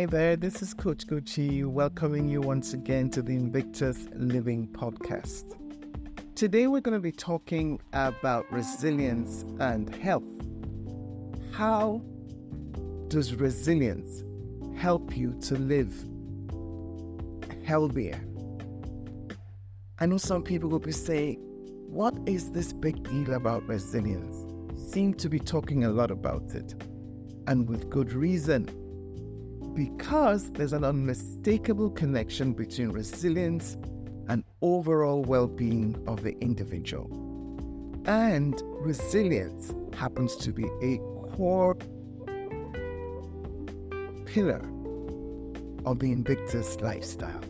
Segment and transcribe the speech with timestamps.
[0.00, 5.58] Hi there, this is Coach Gochi welcoming you once again to the Invictus Living Podcast.
[6.34, 10.24] Today we're going to be talking about resilience and health.
[11.52, 12.00] How
[13.08, 14.24] does resilience
[14.74, 15.92] help you to live
[17.62, 18.24] healthier?
[19.98, 21.36] I know some people will be saying,
[21.90, 24.34] What is this big deal about resilience?
[24.94, 26.72] Seem to be talking a lot about it,
[27.46, 28.79] and with good reason
[29.74, 33.76] because there's an unmistakable connection between resilience
[34.28, 37.08] and overall well being of the individual.
[38.06, 40.98] And resilience happens to be a
[41.34, 41.76] core
[44.26, 44.62] pillar
[45.84, 47.40] of the Invictus lifestyle.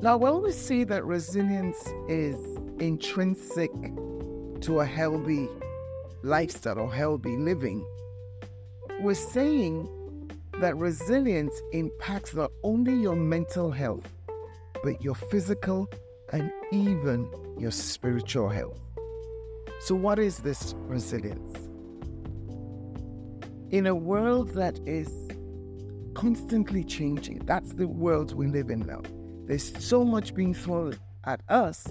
[0.00, 2.36] Now, when we see that resilience is
[2.80, 3.70] intrinsic
[4.62, 5.48] to a healthy
[6.22, 7.86] lifestyle or healthy living,
[9.00, 9.88] we're saying
[10.60, 14.08] that resilience impacts not only your mental health,
[14.82, 15.88] but your physical
[16.32, 18.80] and even your spiritual health.
[19.80, 21.56] So, what is this resilience?
[23.70, 25.10] In a world that is
[26.14, 29.02] constantly changing, that's the world we live in now.
[29.46, 31.84] There's so much being thrown at us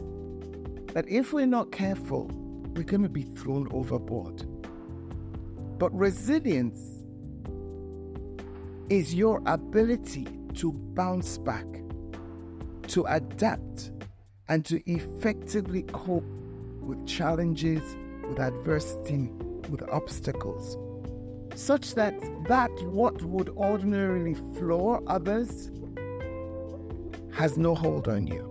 [0.94, 2.30] that if we're not careful,
[2.76, 4.46] we're going to be thrown overboard.
[5.78, 6.91] But resilience
[8.92, 11.66] is your ability to bounce back,
[12.90, 13.90] to adapt,
[14.50, 16.26] and to effectively cope
[16.82, 17.82] with challenges,
[18.28, 19.30] with adversity,
[19.70, 20.78] with obstacles,
[21.56, 22.14] such that
[22.50, 25.72] that what would ordinarily floor others
[27.32, 28.46] has no hold on you.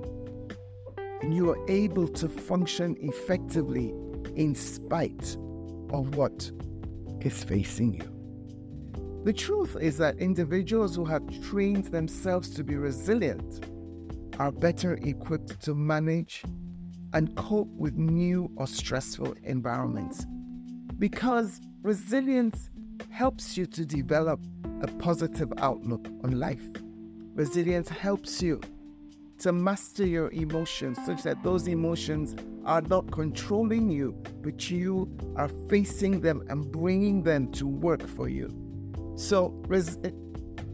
[1.21, 3.93] And you are able to function effectively
[4.37, 5.37] in spite
[5.91, 6.51] of what
[7.21, 8.20] is facing you.
[9.23, 13.67] The truth is that individuals who have trained themselves to be resilient
[14.39, 16.43] are better equipped to manage
[17.13, 20.25] and cope with new or stressful environments
[20.99, 22.71] because resilience
[23.11, 24.41] helps you to develop
[24.83, 26.67] a positive outlook on life.
[27.35, 28.61] Resilience helps you
[29.41, 35.49] to master your emotions such that those emotions are not controlling you, but you are
[35.69, 38.70] facing them and bringing them to work for you.
[39.21, 39.99] So, res-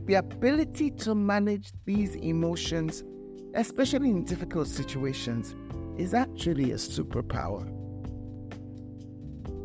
[0.04, 3.02] the ability to manage these emotions,
[3.54, 5.56] especially in difficult situations,
[5.98, 7.66] is actually a superpower.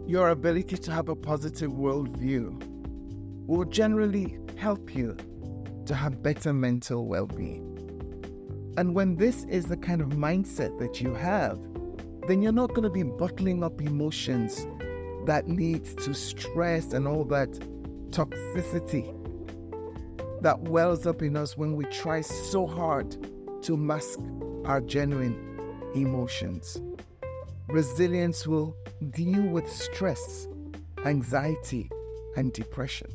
[0.10, 2.58] Your ability to have a positive worldview
[3.46, 5.16] will generally help you
[5.86, 7.68] to have better mental well being.
[8.78, 11.60] And when this is the kind of mindset that you have,
[12.28, 14.66] then you're not going to be bottling up emotions
[15.28, 17.60] that leads to stress and all that
[18.12, 19.18] toxicity
[20.42, 23.16] that wells up in us when we try so hard
[23.64, 24.20] to mask
[24.66, 25.36] our genuine
[25.96, 26.82] emotions.
[27.68, 28.76] Resilience will
[29.12, 30.48] deal with stress,
[31.06, 31.90] anxiety,
[32.36, 33.10] and depression.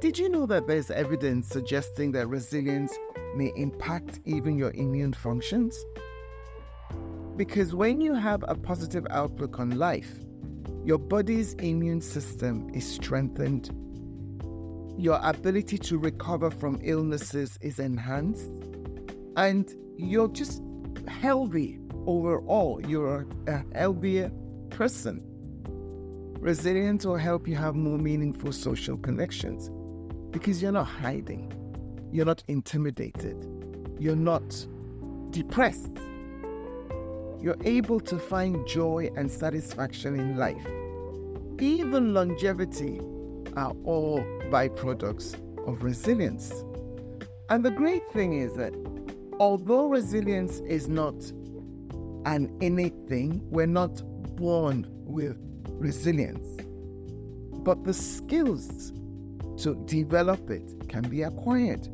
[0.00, 2.92] Did you know that there's evidence suggesting that resilience
[3.34, 5.78] may impact even your immune functions?
[7.36, 10.18] Because when you have a positive outlook on life,
[10.84, 13.70] your body's immune system is strengthened
[14.98, 18.50] your ability to recover from illnesses is enhanced,
[19.36, 20.62] and you're just
[21.06, 22.80] healthy overall.
[22.86, 24.30] You're a healthier
[24.70, 25.22] person.
[26.40, 29.70] Resilience will help you have more meaningful social connections
[30.30, 31.52] because you're not hiding,
[32.12, 33.46] you're not intimidated,
[33.98, 34.66] you're not
[35.30, 35.92] depressed.
[37.40, 40.66] You're able to find joy and satisfaction in life.
[41.60, 43.00] Even longevity
[43.56, 45.34] are all byproducts
[45.66, 46.52] of resilience.
[47.48, 48.74] And the great thing is that
[49.40, 51.14] although resilience is not
[52.26, 54.02] an innate thing, we're not
[54.36, 55.36] born with
[55.70, 56.60] resilience,
[57.64, 58.92] but the skills
[59.58, 61.88] to develop it can be acquired,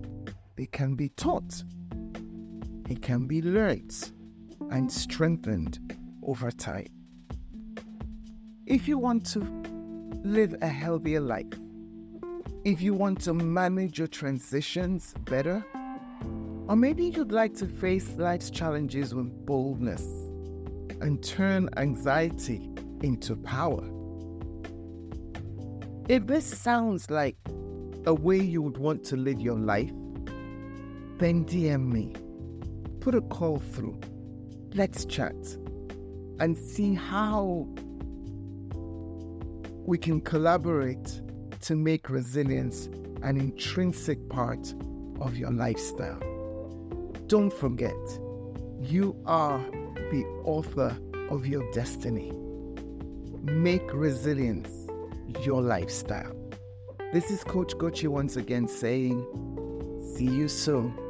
[0.56, 1.62] they can be taught,
[2.88, 4.10] it can be learned
[4.70, 6.88] and strengthened over time.
[8.66, 9.40] If you want to
[10.24, 11.52] live a healthier life,
[12.64, 15.64] if you want to manage your transitions better,
[16.68, 20.02] or maybe you'd like to face life's challenges with boldness
[21.00, 22.70] and turn anxiety
[23.02, 23.82] into power.
[26.08, 27.36] If this sounds like
[28.06, 29.92] a way you would want to live your life,
[31.18, 32.14] then DM me.
[33.00, 34.00] Put a call through.
[34.74, 35.34] Let's chat
[36.38, 37.66] and see how
[39.84, 41.20] we can collaborate
[41.62, 42.86] to make resilience
[43.22, 44.74] an intrinsic part
[45.20, 46.20] of your lifestyle.
[47.26, 47.96] Don't forget,
[48.80, 49.58] you are
[50.10, 50.96] the author
[51.30, 52.32] of your destiny.
[53.42, 54.86] Make resilience
[55.44, 56.36] your lifestyle.
[57.12, 59.24] This is Coach Gochi once again saying,
[60.16, 61.01] see you soon